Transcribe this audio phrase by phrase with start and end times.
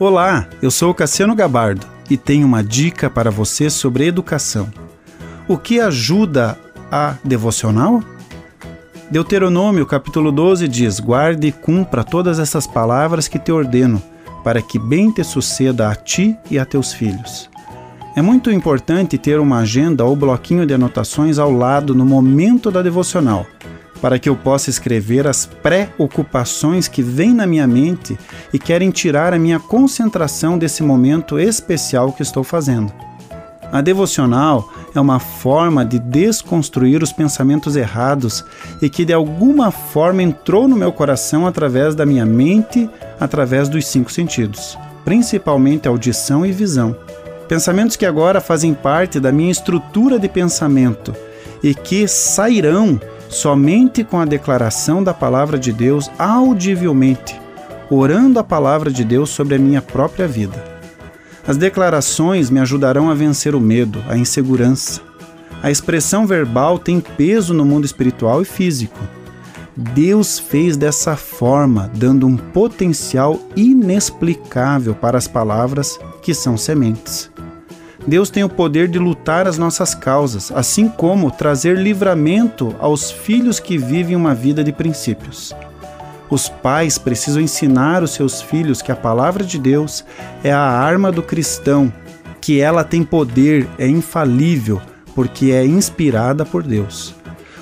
[0.00, 4.72] Olá, eu sou Cassiano Gabardo e tenho uma dica para você sobre educação.
[5.48, 6.56] O que ajuda
[6.88, 8.00] a devocional?
[9.10, 14.00] Deuteronômio capítulo 12 diz: Guarde e cumpra todas essas palavras que te ordeno,
[14.44, 17.50] para que bem te suceda a ti e a teus filhos.
[18.14, 22.82] É muito importante ter uma agenda ou bloquinho de anotações ao lado no momento da
[22.82, 23.44] devocional
[24.00, 28.18] para que eu possa escrever as preocupações que vêm na minha mente
[28.52, 32.92] e querem tirar a minha concentração desse momento especial que estou fazendo.
[33.70, 38.42] A devocional é uma forma de desconstruir os pensamentos errados
[38.80, 42.88] e que de alguma forma entrou no meu coração através da minha mente,
[43.20, 46.96] através dos cinco sentidos, principalmente audição e visão.
[47.46, 51.14] Pensamentos que agora fazem parte da minha estrutura de pensamento
[51.62, 57.40] e que sairão somente com a declaração da palavra de Deus audivelmente,
[57.90, 60.62] orando a palavra de Deus sobre a minha própria vida.
[61.46, 65.00] As declarações me ajudarão a vencer o medo, a insegurança.
[65.62, 68.98] A expressão verbal tem peso no mundo espiritual e físico.
[69.74, 77.30] Deus fez dessa forma, dando um potencial inexplicável para as palavras que são sementes.
[78.08, 83.60] Deus tem o poder de lutar as nossas causas, assim como trazer livramento aos filhos
[83.60, 85.54] que vivem uma vida de princípios.
[86.30, 90.06] Os pais precisam ensinar os seus filhos que a palavra de Deus
[90.42, 91.92] é a arma do cristão,
[92.40, 94.80] que ela tem poder, é infalível,
[95.14, 97.14] porque é inspirada por Deus.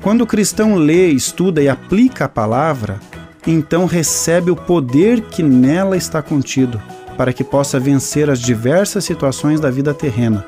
[0.00, 2.98] Quando o cristão lê, estuda e aplica a palavra,
[3.46, 6.80] então recebe o poder que nela está contido
[7.20, 10.46] para que possa vencer as diversas situações da vida terrena,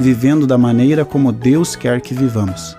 [0.00, 2.74] vivendo da maneira como Deus quer que vivamos.